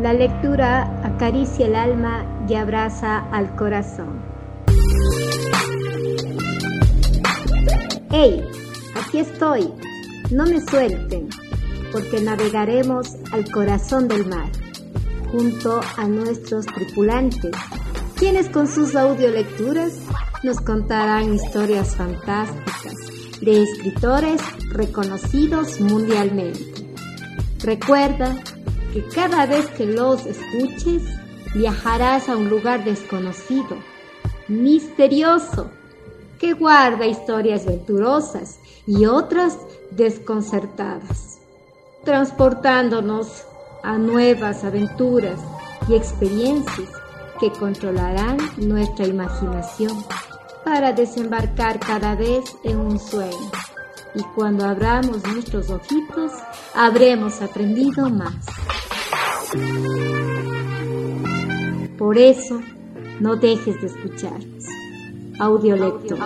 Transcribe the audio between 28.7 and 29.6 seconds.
que cada